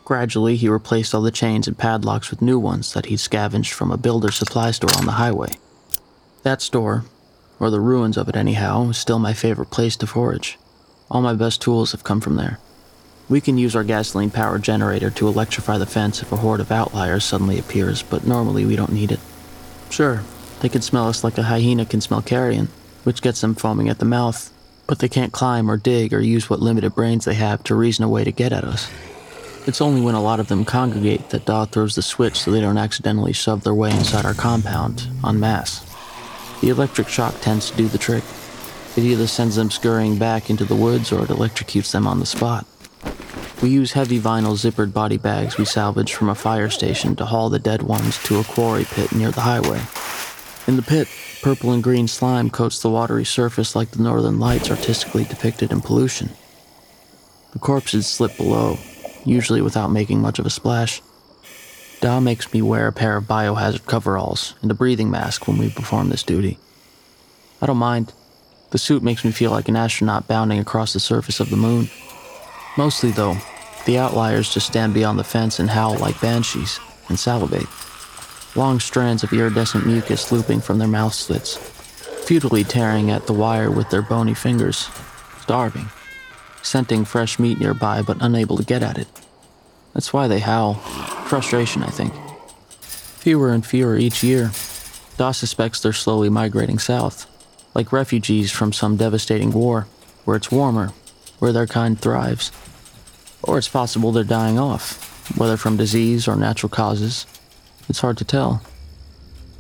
Gradually, 0.06 0.56
he 0.56 0.68
replaced 0.68 1.14
all 1.14 1.22
the 1.22 1.30
chains 1.30 1.68
and 1.68 1.78
padlocks 1.78 2.32
with 2.32 2.42
new 2.42 2.58
ones 2.58 2.94
that 2.94 3.06
he'd 3.06 3.20
scavenged 3.20 3.74
from 3.74 3.92
a 3.92 3.98
builder's 3.98 4.36
supply 4.36 4.72
store 4.72 4.90
on 4.98 5.06
the 5.06 5.14
highway. 5.14 5.52
That 6.42 6.64
store, 6.64 7.06
or 7.60 7.70
the 7.70 7.80
ruins 7.80 8.18
of 8.18 8.28
it 8.28 8.36
anyhow, 8.36 8.90
is 8.90 8.98
still 8.98 9.20
my 9.20 9.34
favorite 9.34 9.70
place 9.70 9.96
to 9.98 10.08
forage. 10.08 10.58
All 11.12 11.22
my 11.22 11.36
best 11.36 11.62
tools 11.62 11.92
have 11.92 12.04
come 12.04 12.22
from 12.22 12.38
there. 12.38 12.58
We 13.30 13.40
can 13.40 13.60
use 13.60 13.76
our 13.76 13.84
gasoline 13.84 14.32
powered 14.32 14.64
generator 14.64 15.12
to 15.12 15.28
electrify 15.28 15.78
the 15.78 15.86
fence 15.86 16.24
if 16.24 16.32
a 16.32 16.38
horde 16.38 16.60
of 16.60 16.72
outliers 16.72 17.24
suddenly 17.24 17.60
appears, 17.60 18.02
but 18.02 18.26
normally 18.26 18.66
we 18.66 18.76
don't 18.76 18.92
need 18.92 19.12
it. 19.12 19.20
Sure, 19.92 20.24
they 20.62 20.70
can 20.70 20.82
smell 20.82 21.08
us 21.08 21.24
like 21.24 21.38
a 21.38 21.44
hyena 21.44 21.86
can 21.86 22.02
smell 22.02 22.24
carrion, 22.24 22.70
which 23.04 23.22
gets 23.22 23.42
them 23.42 23.54
foaming 23.54 23.90
at 23.90 24.00
the 24.00 24.06
mouth, 24.06 24.52
but 24.90 24.98
they 24.98 25.08
can't 25.08 25.32
climb 25.32 25.70
or 25.70 25.78
dig 25.78 26.12
or 26.16 26.20
use 26.20 26.50
what 26.50 26.62
limited 26.62 26.96
brains 26.96 27.24
they 27.24 27.36
have 27.36 27.64
to 27.64 27.76
reason 27.76 28.04
a 28.04 28.10
way 28.10 28.24
to 28.24 28.32
get 28.32 28.52
at 28.52 28.64
us. 28.64 28.90
It's 29.68 29.82
only 29.82 30.02
when 30.02 30.16
a 30.16 30.22
lot 30.22 30.40
of 30.40 30.48
them 30.48 30.66
congregate 30.66 31.30
that 31.30 31.46
Da 31.46 31.66
throws 31.66 31.94
the 31.94 32.02
switch 32.02 32.40
so 32.40 32.50
they 32.50 32.60
don't 32.60 32.80
accidentally 32.80 33.32
shove 33.32 33.64
their 33.64 33.76
way 33.76 33.92
inside 33.92 34.26
our 34.26 34.34
compound, 34.34 35.08
en 35.24 35.40
masse. 35.40 35.86
The 36.62 36.70
electric 36.70 37.08
shock 37.08 37.40
tends 37.40 37.70
to 37.70 37.78
do 37.78 37.88
the 37.88 38.00
trick. 38.00 38.24
It 38.98 39.04
either 39.04 39.28
sends 39.28 39.58
them 39.58 39.70
scurrying 39.70 40.18
back 40.18 40.50
into 40.50 40.66
the 40.66 40.76
woods 40.76 41.12
or 41.12 41.24
it 41.24 41.30
electrocutes 41.30 41.92
them 41.92 42.08
on 42.08 42.20
the 42.20 42.26
spot. 42.26 42.66
We 43.62 43.70
use 43.70 43.92
heavy 43.92 44.20
vinyl 44.20 44.58
zippered 44.58 44.92
body 44.92 45.18
bags 45.18 45.60
we 45.60 45.66
salvaged 45.66 46.16
from 46.16 46.30
a 46.30 46.36
fire 46.36 46.72
station 46.72 47.16
to 47.18 47.26
haul 47.26 47.52
the 47.52 47.60
dead 47.60 47.84
ones 47.84 48.18
to 48.24 48.40
a 48.40 48.44
quarry 48.44 48.86
pit 48.86 49.14
near 49.14 49.30
the 49.30 49.42
highway. 49.42 49.82
In 50.70 50.76
the 50.76 50.84
pit, 50.84 51.08
purple 51.42 51.72
and 51.72 51.82
green 51.82 52.08
slime 52.08 52.52
coats 52.52 52.80
the 52.80 52.92
watery 52.92 53.26
surface 53.26 53.76
like 53.76 53.90
the 53.90 54.04
northern 54.04 54.38
lights 54.38 54.70
artistically 54.70 55.24
depicted 55.24 55.72
in 55.72 55.82
pollution. 55.82 56.30
The 57.54 57.58
corpses 57.58 58.06
slip 58.06 58.38
below, 58.38 58.78
usually 59.26 59.64
without 59.64 59.88
making 59.88 60.22
much 60.22 60.38
of 60.38 60.46
a 60.46 60.52
splash. 60.52 61.02
Da 62.02 62.20
makes 62.20 62.54
me 62.54 62.62
wear 62.62 62.86
a 62.86 62.94
pair 62.94 63.18
of 63.18 63.24
biohazard 63.24 63.88
coveralls 63.88 64.54
and 64.62 64.70
a 64.70 64.76
breathing 64.76 65.10
mask 65.10 65.48
when 65.48 65.58
we 65.58 65.72
perform 65.72 66.10
this 66.10 66.22
duty. 66.22 66.60
I 67.64 67.66
don't 67.66 67.78
mind. 67.78 68.14
The 68.70 68.78
suit 68.78 69.02
makes 69.02 69.26
me 69.26 69.32
feel 69.32 69.50
like 69.50 69.70
an 69.70 69.76
astronaut 69.76 70.28
bounding 70.28 70.60
across 70.60 70.94
the 70.94 71.00
surface 71.00 71.40
of 71.40 71.50
the 71.50 71.58
moon. 71.58 71.90
Mostly, 72.78 73.10
though, 73.10 73.38
the 73.88 73.98
outliers 73.98 74.54
just 74.54 74.68
stand 74.68 74.94
beyond 74.94 75.18
the 75.18 75.24
fence 75.24 75.58
and 75.58 75.72
howl 75.72 75.98
like 75.98 76.22
banshees 76.22 76.80
and 77.08 77.18
salivate. 77.18 77.66
Long 78.56 78.80
strands 78.80 79.24
of 79.24 79.32
iridescent 79.32 79.86
mucus 79.86 80.32
looping 80.32 80.62
from 80.62 80.80
their 80.80 80.88
mouth 80.88 81.14
slits, 81.14 81.56
futilely 82.26 82.64
tearing 82.64 83.12
at 83.12 83.28
the 83.28 83.34
wire 83.34 83.70
with 83.70 83.90
their 83.90 84.02
bony 84.02 84.34
fingers, 84.34 84.90
starving, 85.42 85.90
scenting 86.62 87.06
fresh 87.06 87.40
meat 87.40 87.60
nearby 87.60 88.02
but 88.02 88.18
unable 88.22 88.58
to 88.58 88.64
get 88.64 88.84
at 88.84 88.98
it. 88.98 89.08
That's 89.94 90.14
why 90.14 90.28
they 90.28 90.40
howl. 90.40 90.76
Frustration, 91.26 91.84
I 91.84 91.90
think. 91.90 92.14
Fewer 92.80 93.52
and 93.52 93.66
fewer 93.66 93.98
each 93.98 94.24
year. 94.24 94.52
Da 95.18 95.32
suspects 95.32 95.82
they're 95.82 95.94
slowly 95.94 96.30
migrating 96.30 96.80
south, 96.80 97.28
like 97.76 97.92
refugees 97.92 98.52
from 98.52 98.72
some 98.74 98.98
devastating 98.98 99.52
war, 99.52 99.88
where 100.26 100.38
it's 100.38 100.52
warmer, 100.52 100.94
where 101.40 101.52
their 101.52 101.68
kind 101.68 102.00
thrives. 102.00 102.52
Or 103.44 103.58
it's 103.58 103.68
possible 103.68 104.12
they're 104.12 104.24
dying 104.24 104.58
off, 104.58 105.38
whether 105.38 105.58
from 105.58 105.78
disease 105.78 106.28
or 106.28 106.36
natural 106.36 106.70
causes. 106.70 107.26
It's 107.90 108.00
hard 108.00 108.18
to 108.20 108.26
tell. 108.26 108.62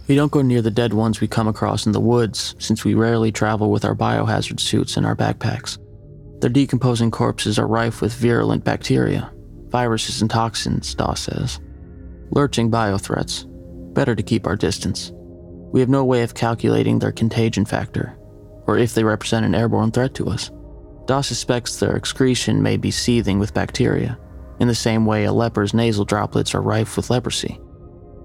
We 0.07 0.15
don't 0.15 0.31
go 0.31 0.41
near 0.41 0.61
the 0.61 0.71
dead 0.71 0.93
ones 0.93 1.19
we 1.19 1.27
come 1.27 1.47
across 1.47 1.85
in 1.85 1.91
the 1.91 1.99
woods, 1.99 2.55
since 2.59 2.85
we 2.85 2.93
rarely 2.93 3.31
travel 3.31 3.69
with 3.71 3.85
our 3.85 3.95
biohazard 3.95 4.59
suits 4.59 4.97
in 4.97 5.05
our 5.05 5.15
backpacks. 5.15 5.77
Their 6.39 6.49
decomposing 6.49 7.11
corpses 7.11 7.59
are 7.59 7.67
rife 7.67 8.01
with 8.01 8.13
virulent 8.13 8.63
bacteria, 8.63 9.31
viruses 9.67 10.21
and 10.21 10.29
toxins, 10.29 10.95
Da 10.95 11.13
says. 11.15 11.59
Lurching 12.31 12.71
biothreats. 12.71 13.45
Better 13.93 14.15
to 14.15 14.23
keep 14.23 14.47
our 14.47 14.55
distance. 14.55 15.11
We 15.71 15.79
have 15.79 15.89
no 15.89 16.05
way 16.05 16.21
of 16.23 16.35
calculating 16.35 16.99
their 16.99 17.11
contagion 17.11 17.65
factor, 17.65 18.15
or 18.67 18.77
if 18.77 18.93
they 18.93 19.03
represent 19.03 19.45
an 19.45 19.55
airborne 19.55 19.91
threat 19.91 20.13
to 20.15 20.29
us. 20.29 20.51
Da 21.05 21.21
suspects 21.21 21.79
their 21.79 21.95
excretion 21.95 22.61
may 22.61 22.77
be 22.77 22.91
seething 22.91 23.39
with 23.39 23.53
bacteria, 23.53 24.17
in 24.59 24.67
the 24.67 24.75
same 24.75 25.05
way 25.05 25.25
a 25.25 25.33
leper's 25.33 25.73
nasal 25.73 26.05
droplets 26.05 26.53
are 26.53 26.61
rife 26.61 26.95
with 26.95 27.09
leprosy. 27.09 27.59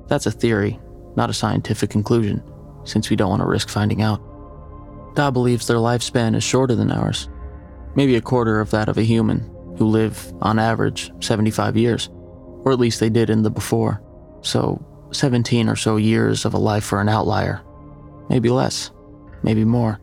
That's 0.08 0.26
a 0.26 0.30
theory, 0.30 0.78
not 1.16 1.30
a 1.30 1.34
scientific 1.34 1.90
conclusion, 1.90 2.42
since 2.84 3.10
we 3.10 3.16
don't 3.16 3.30
want 3.30 3.40
to 3.40 3.48
risk 3.48 3.68
finding 3.68 4.02
out. 4.02 4.20
Da 5.14 5.30
believes 5.30 5.66
their 5.66 5.76
lifespan 5.78 6.34
is 6.34 6.42
shorter 6.42 6.74
than 6.74 6.90
ours, 6.90 7.28
maybe 7.94 8.16
a 8.16 8.20
quarter 8.20 8.60
of 8.60 8.70
that 8.70 8.88
of 8.88 8.98
a 8.98 9.02
human, 9.02 9.40
who 9.78 9.86
live, 9.86 10.32
on 10.40 10.58
average, 10.58 11.12
75 11.20 11.76
years, 11.76 12.08
or 12.64 12.72
at 12.72 12.78
least 12.78 13.00
they 13.00 13.10
did 13.10 13.30
in 13.30 13.42
the 13.42 13.50
before. 13.50 14.02
So, 14.42 14.84
17 15.12 15.68
or 15.68 15.76
so 15.76 15.96
years 15.96 16.44
of 16.44 16.54
a 16.54 16.58
life 16.58 16.84
for 16.84 17.00
an 17.00 17.08
outlier. 17.08 17.62
Maybe 18.28 18.50
less, 18.50 18.90
maybe 19.42 19.64
more. 19.64 20.00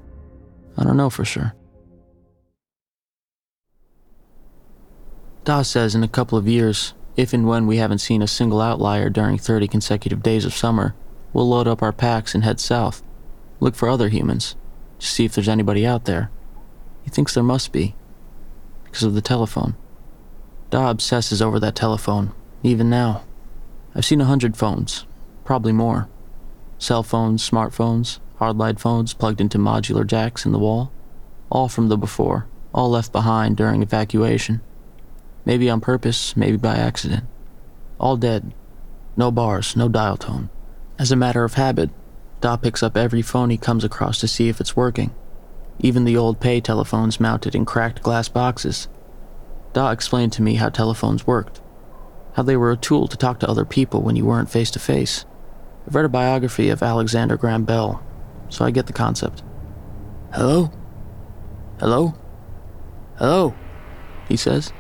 I 0.77 0.84
don't 0.84 0.98
know 0.98 1.10
for 1.10 1.25
sure. 1.25 1.53
Da 5.43 5.63
says 5.63 5.96
in 5.96 6.03
a 6.03 6.08
couple 6.08 6.38
of 6.38 6.48
years, 6.48 6.93
if 7.15 7.34
and 7.34 7.48
when 7.48 7.68
we 7.68 7.77
haven't 7.77 8.00
seen 8.00 8.22
a 8.22 8.27
single 8.27 8.62
outlier 8.62 9.10
during 9.10 9.38
30 9.38 9.68
consecutive 9.68 10.24
days 10.24 10.46
of 10.46 10.53
summer, 10.53 10.96
we'll 11.34 11.48
load 11.48 11.68
up 11.68 11.82
our 11.82 11.91
packs 11.91 12.34
and 12.34 12.44
head 12.44 12.60
south. 12.60 13.03
Look 13.60 13.75
for 13.75 13.89
other 13.89 14.10
humans, 14.10 14.56
to 15.00 15.06
see 15.08 15.25
if 15.25 15.34
there's 15.34 15.50
anybody 15.50 15.86
out 15.86 16.06
there. 16.06 16.32
He 17.03 17.10
thinks 17.10 17.34
there 17.34 17.44
must 17.44 17.72
be, 17.72 17.96
because 18.86 19.03
of 19.03 19.13
the 19.13 19.22
telephone. 19.22 19.75
Da 20.70 20.89
obsesses 20.89 21.41
over 21.41 21.60
that 21.60 21.75
telephone, 21.75 22.32
even 22.63 22.89
now. 22.89 23.24
I've 23.94 24.06
seen 24.06 24.22
a 24.22 24.25
hundred 24.25 24.56
phones, 24.56 25.06
probably 25.44 25.74
more. 25.74 26.08
Cell 26.77 27.03
phones, 27.03 27.48
smartphones, 27.48 28.20
hardline 28.39 28.80
phones 28.80 29.13
plugged 29.13 29.41
into 29.41 29.58
modular 29.58 30.08
jacks 30.08 30.46
in 30.46 30.51
the 30.51 30.60
wall. 30.60 30.91
All 31.50 31.68
from 31.68 31.89
the 31.89 31.98
before, 31.98 32.48
all 32.74 32.89
left 32.89 33.12
behind 33.12 33.58
during 33.58 33.84
evacuation. 33.84 34.62
Maybe 35.51 35.70
on 35.70 35.81
purpose, 35.81 36.38
maybe 36.38 36.55
by 36.55 36.77
accident. 36.77 37.25
All 38.00 38.15
dead. 38.15 38.53
No 39.17 39.31
bars, 39.31 39.75
no 39.75 39.89
dial 39.89 40.15
tone. 40.15 40.50
As 40.98 41.12
a 41.12 41.17
matter 41.17 41.43
of 41.43 41.55
habit, 41.55 41.89
Da 42.39 42.55
picks 42.55 42.81
up 42.81 42.96
every 42.96 43.22
phone 43.22 43.50
he 43.50 43.58
comes 43.58 43.84
across 43.84 44.17
to 44.22 44.29
see 44.29 44.48
if 44.48 44.62
it's 44.62 44.77
working. 44.77 45.13
Even 45.77 46.05
the 46.05 46.15
old 46.15 46.39
pay 46.39 46.62
telephones 46.62 47.20
mounted 47.20 47.53
in 47.53 47.65
cracked 47.65 48.01
glass 48.01 48.29
boxes. 48.29 48.88
Da 49.74 49.91
explained 49.91 50.31
to 50.31 50.41
me 50.41 50.55
how 50.55 50.70
telephones 50.70 51.27
worked, 51.27 51.60
how 52.36 52.43
they 52.43 52.55
were 52.55 52.72
a 52.72 52.77
tool 52.77 53.10
to 53.10 53.17
talk 53.17 53.41
to 53.41 53.50
other 53.50 53.65
people 53.65 54.01
when 54.01 54.15
you 54.15 54.24
weren't 54.24 54.50
face 54.50 54.72
to 54.72 54.79
face. 54.79 55.25
I've 55.86 55.96
read 55.96 56.05
a 56.05 56.08
biography 56.08 56.70
of 56.70 56.81
Alexander 56.81 57.36
Graham 57.36 57.65
Bell, 57.65 58.01
so 58.48 58.63
I 58.63 58.72
get 58.72 58.88
the 58.88 58.93
concept. 58.93 59.43
Hello? 60.31 60.72
Hello? 61.77 62.13
Hello? 63.17 63.53
He 64.29 64.38
says. 64.38 64.72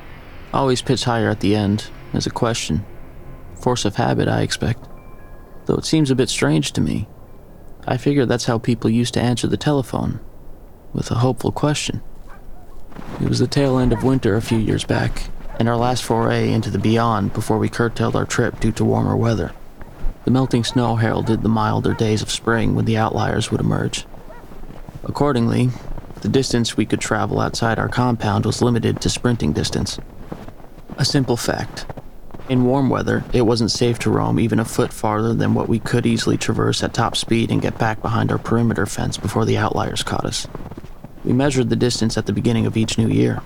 Always 0.53 0.81
pitch 0.81 1.05
higher 1.05 1.29
at 1.29 1.39
the 1.39 1.55
end, 1.55 1.89
as 2.13 2.27
a 2.27 2.31
question. 2.31 2.85
Force 3.55 3.85
of 3.85 3.95
habit, 3.95 4.27
I 4.27 4.41
expect. 4.41 4.85
Though 5.65 5.75
it 5.75 5.85
seems 5.85 6.11
a 6.11 6.15
bit 6.15 6.29
strange 6.29 6.73
to 6.73 6.81
me. 6.81 7.07
I 7.87 7.97
figure 7.97 8.25
that's 8.25 8.45
how 8.45 8.57
people 8.57 8.89
used 8.89 9.13
to 9.13 9.21
answer 9.21 9.47
the 9.47 9.57
telephone, 9.57 10.19
with 10.93 11.09
a 11.09 11.15
hopeful 11.15 11.51
question. 11.51 12.01
It 13.21 13.29
was 13.29 13.39
the 13.39 13.47
tail 13.47 13.79
end 13.79 13.93
of 13.93 14.03
winter 14.03 14.35
a 14.35 14.41
few 14.41 14.57
years 14.57 14.83
back, 14.83 15.29
and 15.57 15.69
our 15.69 15.77
last 15.77 16.03
foray 16.03 16.51
into 16.51 16.69
the 16.69 16.79
beyond 16.79 17.33
before 17.33 17.57
we 17.57 17.69
curtailed 17.69 18.15
our 18.15 18.25
trip 18.25 18.59
due 18.59 18.73
to 18.73 18.83
warmer 18.85 19.15
weather. 19.15 19.53
The 20.25 20.31
melting 20.31 20.63
snow 20.63 20.97
heralded 20.97 21.41
the 21.43 21.49
milder 21.49 21.93
days 21.93 22.21
of 22.21 22.29
spring 22.29 22.75
when 22.75 22.85
the 22.85 22.97
outliers 22.97 23.51
would 23.51 23.61
emerge. 23.61 24.05
Accordingly, 25.03 25.69
The 26.21 26.29
distance 26.29 26.77
we 26.77 26.85
could 26.85 27.01
travel 27.01 27.39
outside 27.39 27.79
our 27.79 27.89
compound 27.89 28.45
was 28.45 28.61
limited 28.61 29.01
to 29.01 29.09
sprinting 29.09 29.53
distance. 29.53 29.97
A 31.01 31.05
simple 31.05 31.35
fact. 31.35 31.87
In 32.47 32.63
warm 32.63 32.87
weather, 32.87 33.23
it 33.33 33.41
wasn't 33.41 33.71
safe 33.71 33.97
to 33.99 34.11
roam 34.11 34.39
even 34.39 34.59
a 34.59 34.63
foot 34.63 34.93
farther 34.93 35.33
than 35.33 35.55
what 35.55 35.67
we 35.67 35.79
could 35.79 36.05
easily 36.05 36.37
traverse 36.37 36.83
at 36.83 36.93
top 36.93 37.17
speed 37.17 37.49
and 37.49 37.59
get 37.59 37.79
back 37.79 38.03
behind 38.03 38.31
our 38.31 38.37
perimeter 38.37 38.85
fence 38.85 39.17
before 39.17 39.43
the 39.43 39.57
outliers 39.57 40.03
caught 40.03 40.25
us. 40.25 40.47
We 41.25 41.33
measured 41.33 41.71
the 41.71 41.75
distance 41.75 42.19
at 42.19 42.27
the 42.27 42.33
beginning 42.33 42.67
of 42.67 42.77
each 42.77 42.99
new 42.99 43.07
year. 43.07 43.41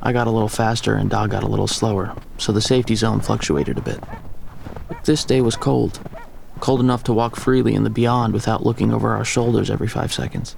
I 0.00 0.14
got 0.14 0.26
a 0.26 0.30
little 0.30 0.48
faster 0.48 0.94
and 0.94 1.10
Da 1.10 1.26
got 1.26 1.42
a 1.42 1.48
little 1.48 1.66
slower, 1.66 2.16
so 2.38 2.50
the 2.50 2.62
safety 2.62 2.94
zone 2.94 3.20
fluctuated 3.20 3.76
a 3.76 3.82
bit. 3.82 4.02
This 5.04 5.26
day 5.26 5.42
was 5.42 5.54
cold. 5.54 6.00
Cold 6.60 6.80
enough 6.80 7.04
to 7.04 7.12
walk 7.12 7.36
freely 7.36 7.74
in 7.74 7.84
the 7.84 7.90
beyond 7.90 8.32
without 8.32 8.64
looking 8.64 8.90
over 8.90 9.10
our 9.10 9.24
shoulders 9.26 9.70
every 9.70 9.86
five 9.86 10.14
seconds. 10.14 10.56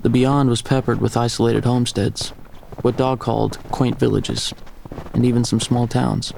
The 0.00 0.08
beyond 0.08 0.48
was 0.48 0.62
peppered 0.62 1.02
with 1.02 1.14
isolated 1.14 1.66
homesteads, 1.66 2.30
what 2.80 2.96
Da 2.96 3.16
called 3.16 3.58
quaint 3.70 3.98
villages, 3.98 4.54
and 5.14 5.24
even 5.24 5.44
some 5.44 5.60
small 5.60 5.86
towns. 5.86 6.32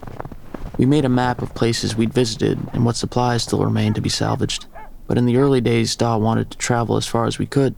We 0.79 0.87
made 0.87 1.05
a 1.05 1.09
map 1.09 1.43
of 1.43 1.55
places 1.55 1.97
we'd 1.97 2.13
visited 2.13 2.59
and 2.73 2.85
what 2.85 2.97
supplies 2.97 3.43
still 3.43 3.65
remained 3.65 3.95
to 3.95 4.01
be 4.01 4.09
salvaged. 4.09 4.67
But 5.07 5.19
in 5.19 5.25
the 5.25 5.39
early 5.39 5.61
days, 5.61 5.97
Da 5.97 6.17
wanted 6.17 6.51
to 6.51 6.59
travel 6.59 6.97
as 6.97 7.07
far 7.07 7.27
as 7.27 7.39
we 7.39 7.47
could. 7.47 7.75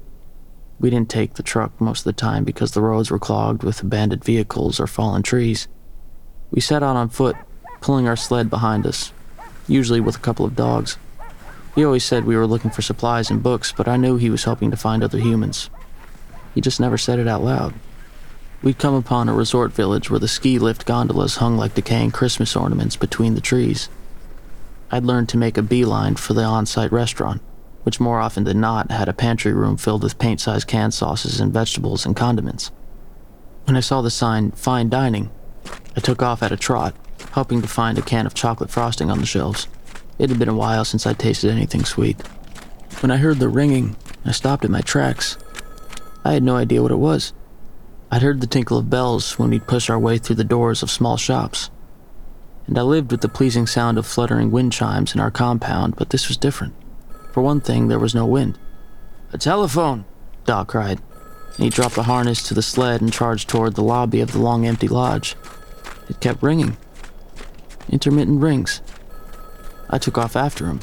We 0.80 0.90
didn't 0.90 1.10
take 1.10 1.34
the 1.34 1.42
truck 1.42 1.80
most 1.80 2.00
of 2.00 2.04
the 2.04 2.12
time 2.12 2.44
because 2.44 2.72
the 2.72 2.82
roads 2.82 3.10
were 3.10 3.18
clogged 3.18 3.62
with 3.62 3.82
abandoned 3.82 4.24
vehicles 4.24 4.80
or 4.80 4.86
fallen 4.86 5.22
trees. 5.22 5.68
We 6.50 6.60
set 6.60 6.82
out 6.82 6.96
on 6.96 7.08
foot, 7.08 7.36
pulling 7.80 8.08
our 8.08 8.16
sled 8.16 8.50
behind 8.50 8.86
us, 8.86 9.12
usually 9.66 10.00
with 10.00 10.16
a 10.16 10.20
couple 10.20 10.46
of 10.46 10.56
dogs. 10.56 10.96
He 11.74 11.84
always 11.84 12.04
said 12.04 12.24
we 12.24 12.36
were 12.36 12.46
looking 12.46 12.70
for 12.70 12.82
supplies 12.82 13.30
and 13.30 13.42
books, 13.42 13.72
but 13.72 13.86
I 13.86 13.96
knew 13.96 14.16
he 14.16 14.30
was 14.30 14.44
hoping 14.44 14.70
to 14.70 14.76
find 14.76 15.04
other 15.04 15.18
humans. 15.18 15.70
He 16.54 16.60
just 16.60 16.80
never 16.80 16.98
said 16.98 17.18
it 17.18 17.28
out 17.28 17.44
loud. 17.44 17.74
We'd 18.60 18.78
come 18.78 18.94
upon 18.94 19.28
a 19.28 19.34
resort 19.34 19.72
village 19.72 20.10
where 20.10 20.18
the 20.18 20.26
ski 20.26 20.58
lift 20.58 20.84
gondolas 20.84 21.36
hung 21.36 21.56
like 21.56 21.74
decaying 21.74 22.10
Christmas 22.10 22.56
ornaments 22.56 22.96
between 22.96 23.34
the 23.34 23.40
trees. 23.40 23.88
I'd 24.90 25.04
learned 25.04 25.28
to 25.28 25.38
make 25.38 25.56
a 25.56 25.62
beeline 25.62 26.16
for 26.16 26.34
the 26.34 26.42
on 26.42 26.66
site 26.66 26.90
restaurant, 26.90 27.40
which 27.84 28.00
more 28.00 28.18
often 28.18 28.42
than 28.44 28.60
not 28.60 28.90
had 28.90 29.08
a 29.08 29.12
pantry 29.12 29.52
room 29.52 29.76
filled 29.76 30.02
with 30.02 30.18
paint 30.18 30.40
sized 30.40 30.66
canned 30.66 30.92
sauces 30.92 31.38
and 31.38 31.52
vegetables 31.52 32.04
and 32.04 32.16
condiments. 32.16 32.72
When 33.64 33.76
I 33.76 33.80
saw 33.80 34.02
the 34.02 34.10
sign, 34.10 34.50
Fine 34.50 34.88
Dining, 34.88 35.30
I 35.96 36.00
took 36.00 36.20
off 36.20 36.42
at 36.42 36.52
a 36.52 36.56
trot, 36.56 36.96
hoping 37.32 37.62
to 37.62 37.68
find 37.68 37.96
a 37.96 38.02
can 38.02 38.26
of 38.26 38.34
chocolate 38.34 38.70
frosting 38.70 39.08
on 39.08 39.20
the 39.20 39.26
shelves. 39.26 39.68
It 40.18 40.30
had 40.30 40.38
been 40.38 40.48
a 40.48 40.54
while 40.54 40.84
since 40.84 41.06
I'd 41.06 41.20
tasted 41.20 41.52
anything 41.52 41.84
sweet. 41.84 42.20
When 43.00 43.12
I 43.12 43.18
heard 43.18 43.38
the 43.38 43.48
ringing, 43.48 43.94
I 44.24 44.32
stopped 44.32 44.64
at 44.64 44.70
my 44.70 44.80
tracks. 44.80 45.38
I 46.24 46.32
had 46.32 46.42
no 46.42 46.56
idea 46.56 46.82
what 46.82 46.90
it 46.90 46.96
was. 46.96 47.32
I'd 48.10 48.22
heard 48.22 48.40
the 48.40 48.46
tinkle 48.46 48.78
of 48.78 48.88
bells 48.88 49.38
when 49.38 49.50
we'd 49.50 49.66
push 49.66 49.90
our 49.90 49.98
way 49.98 50.16
through 50.16 50.36
the 50.36 50.44
doors 50.44 50.82
of 50.82 50.90
small 50.90 51.18
shops. 51.18 51.70
And 52.66 52.78
I 52.78 52.82
lived 52.82 53.10
with 53.10 53.20
the 53.20 53.28
pleasing 53.28 53.66
sound 53.66 53.98
of 53.98 54.06
fluttering 54.06 54.50
wind 54.50 54.72
chimes 54.72 55.14
in 55.14 55.20
our 55.20 55.30
compound, 55.30 55.96
but 55.96 56.10
this 56.10 56.28
was 56.28 56.38
different. 56.38 56.74
For 57.32 57.42
one 57.42 57.60
thing, 57.60 57.88
there 57.88 57.98
was 57.98 58.14
no 58.14 58.24
wind. 58.24 58.58
A 59.32 59.38
telephone! 59.38 60.06
Da 60.46 60.64
cried. 60.64 61.00
And 61.56 61.64
he 61.64 61.70
dropped 61.70 61.96
the 61.96 62.04
harness 62.04 62.42
to 62.44 62.54
the 62.54 62.62
sled 62.62 63.02
and 63.02 63.12
charged 63.12 63.48
toward 63.48 63.74
the 63.74 63.82
lobby 63.82 64.20
of 64.20 64.32
the 64.32 64.38
long 64.38 64.66
empty 64.66 64.88
lodge. 64.88 65.36
It 66.08 66.20
kept 66.20 66.42
ringing. 66.42 66.78
Intermittent 67.90 68.40
rings. 68.40 68.80
I 69.90 69.98
took 69.98 70.16
off 70.16 70.34
after 70.34 70.66
him. 70.66 70.80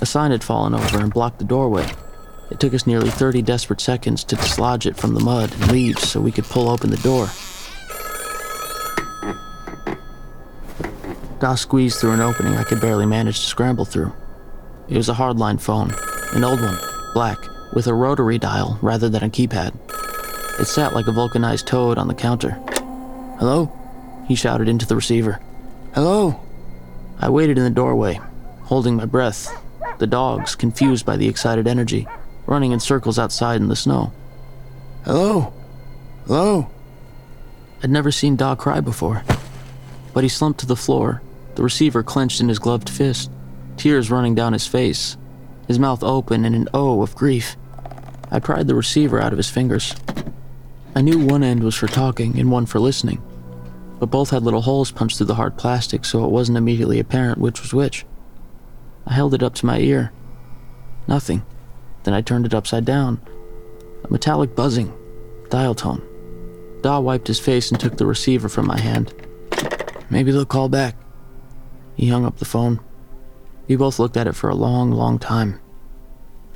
A 0.00 0.06
sign 0.06 0.30
had 0.30 0.44
fallen 0.44 0.74
over 0.74 1.00
and 1.00 1.12
blocked 1.12 1.38
the 1.38 1.44
doorway. 1.44 1.86
It 2.50 2.58
took 2.58 2.74
us 2.74 2.86
nearly 2.86 3.10
30 3.10 3.42
desperate 3.42 3.80
seconds 3.80 4.24
to 4.24 4.36
dislodge 4.36 4.86
it 4.86 4.96
from 4.96 5.14
the 5.14 5.20
mud 5.20 5.52
and 5.52 5.70
leaves 5.70 6.08
so 6.08 6.20
we 6.20 6.32
could 6.32 6.44
pull 6.44 6.68
open 6.68 6.90
the 6.90 6.96
door. 6.98 7.28
Da 11.38 11.54
squeezed 11.54 12.00
through 12.00 12.12
an 12.12 12.20
opening 12.20 12.54
I 12.54 12.64
could 12.64 12.80
barely 12.80 13.06
manage 13.06 13.40
to 13.40 13.46
scramble 13.46 13.84
through. 13.84 14.12
It 14.88 14.96
was 14.96 15.08
a 15.08 15.14
hardline 15.14 15.60
phone, 15.60 15.94
an 16.34 16.44
old 16.44 16.60
one, 16.60 16.76
black, 17.14 17.38
with 17.72 17.86
a 17.86 17.94
rotary 17.94 18.36
dial 18.36 18.78
rather 18.82 19.08
than 19.08 19.22
a 19.22 19.30
keypad. 19.30 19.72
It 20.60 20.66
sat 20.66 20.92
like 20.92 21.06
a 21.06 21.12
vulcanized 21.12 21.66
toad 21.66 21.96
on 21.96 22.08
the 22.08 22.14
counter. 22.14 22.50
Hello? 23.38 23.72
He 24.26 24.34
shouted 24.34 24.68
into 24.68 24.86
the 24.86 24.96
receiver. 24.96 25.40
Hello? 25.94 26.40
I 27.18 27.30
waited 27.30 27.56
in 27.56 27.64
the 27.64 27.70
doorway, 27.70 28.20
holding 28.64 28.96
my 28.96 29.06
breath, 29.06 29.56
the 29.98 30.06
dogs, 30.06 30.54
confused 30.54 31.06
by 31.06 31.16
the 31.16 31.28
excited 31.28 31.66
energy, 31.66 32.06
running 32.50 32.72
in 32.72 32.80
circles 32.80 33.18
outside 33.18 33.60
in 33.60 33.68
the 33.68 33.76
snow. 33.76 34.12
Hello? 35.04 35.52
Hello? 36.26 36.68
I'd 37.82 37.90
never 37.90 38.10
seen 38.10 38.34
Da 38.34 38.56
cry 38.56 38.80
before. 38.80 39.22
But 40.12 40.24
he 40.24 40.28
slumped 40.28 40.60
to 40.60 40.66
the 40.66 40.76
floor, 40.76 41.22
the 41.54 41.62
receiver 41.62 42.02
clenched 42.02 42.40
in 42.40 42.48
his 42.48 42.58
gloved 42.58 42.90
fist, 42.90 43.30
tears 43.76 44.10
running 44.10 44.34
down 44.34 44.52
his 44.52 44.66
face, 44.66 45.16
his 45.68 45.78
mouth 45.78 46.02
open 46.02 46.44
in 46.44 46.54
an 46.54 46.68
O 46.74 47.00
of 47.02 47.14
grief. 47.14 47.56
I 48.32 48.40
pried 48.40 48.66
the 48.66 48.74
receiver 48.74 49.20
out 49.20 49.32
of 49.32 49.38
his 49.38 49.48
fingers. 49.48 49.94
I 50.96 51.02
knew 51.02 51.24
one 51.24 51.44
end 51.44 51.62
was 51.62 51.76
for 51.76 51.86
talking 51.86 52.36
and 52.38 52.50
one 52.50 52.66
for 52.66 52.80
listening, 52.80 53.22
but 54.00 54.10
both 54.10 54.30
had 54.30 54.42
little 54.42 54.62
holes 54.62 54.90
punched 54.90 55.18
through 55.18 55.28
the 55.28 55.36
hard 55.36 55.56
plastic 55.56 56.04
so 56.04 56.24
it 56.24 56.32
wasn't 56.32 56.58
immediately 56.58 56.98
apparent 56.98 57.38
which 57.38 57.62
was 57.62 57.72
which. 57.72 58.04
I 59.06 59.14
held 59.14 59.34
it 59.34 59.42
up 59.42 59.54
to 59.54 59.66
my 59.66 59.78
ear. 59.78 60.10
Nothing. 61.06 61.44
Then 62.04 62.14
I 62.14 62.22
turned 62.22 62.46
it 62.46 62.54
upside 62.54 62.84
down. 62.84 63.20
A 64.04 64.10
metallic 64.10 64.54
buzzing. 64.54 64.92
Dial 65.50 65.74
tone. 65.74 66.02
Da 66.82 66.98
wiped 66.98 67.26
his 67.26 67.40
face 67.40 67.70
and 67.70 67.78
took 67.78 67.96
the 67.96 68.06
receiver 68.06 68.48
from 68.48 68.66
my 68.66 68.78
hand. 68.78 69.12
Maybe 70.08 70.32
they'll 70.32 70.44
call 70.44 70.68
back. 70.68 70.96
He 71.94 72.08
hung 72.08 72.24
up 72.24 72.38
the 72.38 72.44
phone. 72.44 72.80
We 73.68 73.76
both 73.76 73.98
looked 73.98 74.16
at 74.16 74.26
it 74.26 74.34
for 74.34 74.48
a 74.48 74.54
long, 74.54 74.90
long 74.90 75.18
time. 75.18 75.60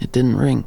It 0.01 0.11
didn't 0.11 0.37
ring. 0.37 0.65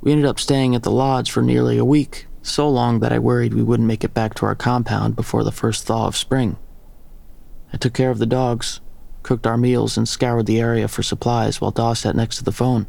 We 0.00 0.12
ended 0.12 0.26
up 0.26 0.38
staying 0.38 0.74
at 0.74 0.82
the 0.82 0.90
lodge 0.90 1.30
for 1.30 1.42
nearly 1.42 1.78
a 1.78 1.84
week, 1.84 2.26
so 2.42 2.68
long 2.68 3.00
that 3.00 3.12
I 3.12 3.18
worried 3.18 3.54
we 3.54 3.62
wouldn't 3.62 3.86
make 3.86 4.04
it 4.04 4.14
back 4.14 4.34
to 4.34 4.46
our 4.46 4.54
compound 4.54 5.16
before 5.16 5.44
the 5.44 5.52
first 5.52 5.84
thaw 5.84 6.06
of 6.06 6.16
spring. 6.16 6.56
I 7.72 7.76
took 7.76 7.94
care 7.94 8.10
of 8.10 8.18
the 8.18 8.26
dogs, 8.26 8.80
cooked 9.22 9.46
our 9.46 9.56
meals, 9.56 9.96
and 9.96 10.08
scoured 10.08 10.46
the 10.46 10.60
area 10.60 10.88
for 10.88 11.02
supplies 11.02 11.60
while 11.60 11.70
Da 11.70 11.94
sat 11.94 12.16
next 12.16 12.36
to 12.36 12.44
the 12.44 12.52
phone, 12.52 12.86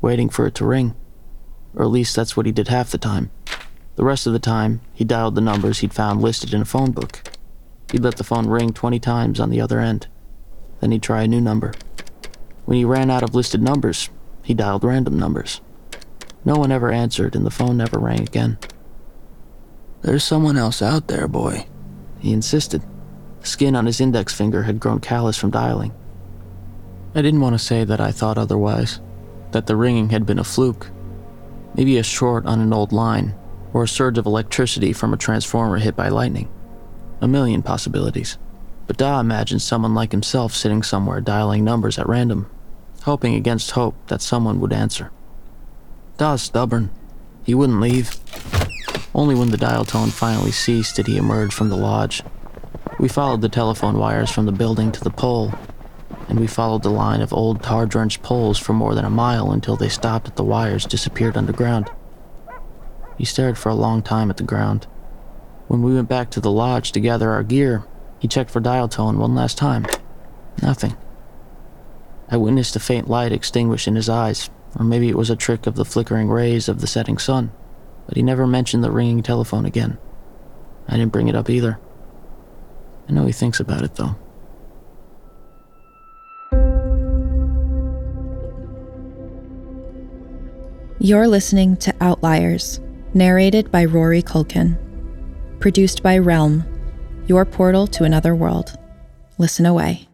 waiting 0.00 0.28
for 0.28 0.46
it 0.46 0.54
to 0.56 0.64
ring. 0.64 0.94
Or 1.74 1.84
at 1.84 1.90
least 1.90 2.16
that's 2.16 2.36
what 2.36 2.46
he 2.46 2.52
did 2.52 2.68
half 2.68 2.90
the 2.90 2.98
time. 2.98 3.30
The 3.96 4.04
rest 4.04 4.26
of 4.26 4.32
the 4.32 4.38
time, 4.38 4.80
he 4.94 5.04
dialed 5.04 5.34
the 5.34 5.40
numbers 5.40 5.80
he'd 5.80 5.92
found 5.92 6.22
listed 6.22 6.54
in 6.54 6.62
a 6.62 6.64
phone 6.64 6.92
book. 6.92 7.22
He'd 7.92 8.02
let 8.02 8.16
the 8.16 8.24
phone 8.24 8.46
ring 8.46 8.72
20 8.72 8.98
times 8.98 9.40
on 9.40 9.50
the 9.50 9.60
other 9.60 9.80
end. 9.80 10.06
Then 10.80 10.92
he'd 10.92 11.02
try 11.02 11.22
a 11.22 11.28
new 11.28 11.40
number. 11.40 11.74
When 12.64 12.78
he 12.78 12.84
ran 12.84 13.10
out 13.10 13.22
of 13.22 13.34
listed 13.34 13.62
numbers, 13.62 14.08
he 14.42 14.54
dialed 14.54 14.84
random 14.84 15.18
numbers. 15.18 15.60
No 16.44 16.54
one 16.54 16.72
ever 16.72 16.90
answered, 16.90 17.36
and 17.36 17.44
the 17.44 17.50
phone 17.50 17.76
never 17.76 17.98
rang 17.98 18.20
again. 18.20 18.58
There's 20.02 20.24
someone 20.24 20.56
else 20.56 20.80
out 20.80 21.08
there, 21.08 21.28
boy, 21.28 21.66
he 22.18 22.32
insisted. 22.32 22.82
The 23.40 23.46
skin 23.46 23.76
on 23.76 23.86
his 23.86 24.00
index 24.00 24.32
finger 24.32 24.62
had 24.62 24.80
grown 24.80 25.00
callous 25.00 25.36
from 25.36 25.50
dialing. 25.50 25.92
I 27.14 27.22
didn't 27.22 27.40
want 27.40 27.54
to 27.54 27.58
say 27.58 27.84
that 27.84 28.00
I 28.00 28.12
thought 28.12 28.38
otherwise, 28.38 29.00
that 29.52 29.66
the 29.66 29.76
ringing 29.76 30.10
had 30.10 30.26
been 30.26 30.38
a 30.38 30.44
fluke. 30.44 30.90
Maybe 31.74 31.98
a 31.98 32.02
short 32.02 32.46
on 32.46 32.60
an 32.60 32.72
old 32.72 32.92
line, 32.92 33.34
or 33.72 33.84
a 33.84 33.88
surge 33.88 34.18
of 34.18 34.26
electricity 34.26 34.92
from 34.92 35.12
a 35.12 35.16
transformer 35.16 35.78
hit 35.78 35.96
by 35.96 36.08
lightning. 36.08 36.48
A 37.20 37.28
million 37.28 37.62
possibilities. 37.62 38.38
But 38.86 38.96
Da 38.96 39.20
imagined 39.20 39.62
someone 39.62 39.94
like 39.94 40.10
himself 40.10 40.52
sitting 40.54 40.82
somewhere 40.82 41.20
dialing 41.20 41.62
numbers 41.62 41.98
at 41.98 42.08
random, 42.08 42.50
hoping 43.02 43.34
against 43.34 43.72
hope 43.72 43.94
that 44.08 44.22
someone 44.22 44.60
would 44.60 44.72
answer. 44.72 45.10
Da's 46.16 46.42
stubborn. 46.42 46.90
He 47.44 47.54
wouldn't 47.54 47.80
leave. 47.80 48.16
Only 49.14 49.34
when 49.34 49.50
the 49.50 49.56
dial 49.56 49.84
tone 49.84 50.10
finally 50.10 50.52
ceased 50.52 50.96
did 50.96 51.06
he 51.06 51.16
emerge 51.16 51.54
from 51.54 51.68
the 51.68 51.76
lodge. 51.76 52.22
We 52.98 53.08
followed 53.08 53.40
the 53.40 53.48
telephone 53.48 53.96
wires 53.96 54.30
from 54.30 54.46
the 54.46 54.52
building 54.52 54.92
to 54.92 55.00
the 55.02 55.10
pole, 55.10 55.54
and 56.30 56.38
we 56.38 56.46
followed 56.46 56.84
the 56.84 56.90
line 56.90 57.20
of 57.20 57.32
old 57.32 57.60
tar 57.60 57.86
drenched 57.86 58.22
poles 58.22 58.56
for 58.56 58.72
more 58.72 58.94
than 58.94 59.04
a 59.04 59.10
mile 59.10 59.50
until 59.50 59.74
they 59.74 59.88
stopped 59.88 60.28
at 60.28 60.36
the 60.36 60.44
wires 60.44 60.84
disappeared 60.84 61.36
underground. 61.36 61.90
He 63.18 63.24
stared 63.24 63.58
for 63.58 63.68
a 63.68 63.74
long 63.74 64.00
time 64.00 64.30
at 64.30 64.36
the 64.36 64.44
ground. 64.44 64.86
When 65.66 65.82
we 65.82 65.92
went 65.92 66.08
back 66.08 66.30
to 66.30 66.40
the 66.40 66.50
lodge 66.50 66.92
to 66.92 67.00
gather 67.00 67.32
our 67.32 67.42
gear, 67.42 67.84
he 68.20 68.28
checked 68.28 68.52
for 68.52 68.60
dial 68.60 68.86
tone 68.86 69.18
one 69.18 69.34
last 69.34 69.58
time. 69.58 69.86
Nothing. 70.62 70.96
I 72.28 72.36
witnessed 72.36 72.76
a 72.76 72.80
faint 72.80 73.10
light 73.10 73.32
extinguish 73.32 73.88
in 73.88 73.96
his 73.96 74.08
eyes, 74.08 74.50
or 74.78 74.84
maybe 74.84 75.08
it 75.08 75.18
was 75.18 75.30
a 75.30 75.36
trick 75.36 75.66
of 75.66 75.74
the 75.74 75.84
flickering 75.84 76.28
rays 76.28 76.68
of 76.68 76.80
the 76.80 76.86
setting 76.86 77.18
sun, 77.18 77.50
but 78.06 78.16
he 78.16 78.22
never 78.22 78.46
mentioned 78.46 78.84
the 78.84 78.92
ringing 78.92 79.24
telephone 79.24 79.66
again. 79.66 79.98
I 80.86 80.96
didn't 80.96 81.12
bring 81.12 81.26
it 81.26 81.34
up 81.34 81.50
either. 81.50 81.80
I 83.08 83.12
know 83.12 83.26
he 83.26 83.32
thinks 83.32 83.58
about 83.58 83.82
it, 83.82 83.96
though. 83.96 84.14
You're 91.02 91.28
listening 91.28 91.78
to 91.78 91.94
Outliers, 92.02 92.78
narrated 93.14 93.72
by 93.72 93.86
Rory 93.86 94.22
Culkin. 94.22 94.76
Produced 95.58 96.02
by 96.02 96.18
Realm, 96.18 96.62
your 97.26 97.46
portal 97.46 97.86
to 97.86 98.04
another 98.04 98.34
world. 98.34 98.78
Listen 99.38 99.64
away. 99.64 100.06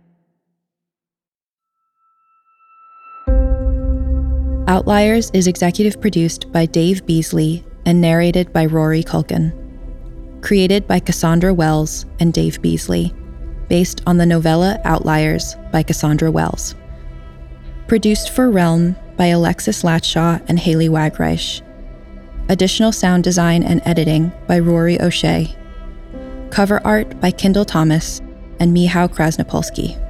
Outliers 4.68 5.32
is 5.34 5.48
executive 5.48 6.00
produced 6.00 6.52
by 6.52 6.66
Dave 6.66 7.04
Beazley 7.04 7.64
and 7.84 8.00
narrated 8.00 8.52
by 8.52 8.66
Rory 8.66 9.02
Culkin. 9.02 9.52
Created 10.40 10.86
by 10.86 11.00
Cassandra 11.00 11.52
Wells 11.52 12.06
and 12.20 12.32
Dave 12.32 12.62
Beazley, 12.62 13.12
based 13.68 14.02
on 14.06 14.18
the 14.18 14.26
novella 14.26 14.80
Outliers 14.84 15.56
by 15.72 15.82
Cassandra 15.82 16.30
Wells. 16.30 16.76
Produced 17.88 18.30
for 18.30 18.52
Realm 18.52 18.94
by 19.16 19.26
Alexis 19.26 19.82
Latshaw 19.82 20.42
and 20.48 20.58
Haley 20.58 20.88
Wagreich. 20.88 21.62
Additional 22.48 22.92
sound 22.92 23.24
design 23.24 23.62
and 23.62 23.82
editing 23.84 24.30
by 24.46 24.58
Rory 24.58 25.00
O'Shea. 25.00 25.54
Cover 26.50 26.80
art 26.86 27.20
by 27.20 27.30
Kendall 27.30 27.64
Thomas 27.64 28.20
and 28.60 28.76
Mihao 28.76 29.08
Krasnopolsky. 29.08 30.00